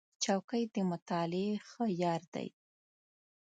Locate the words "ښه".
1.67-1.85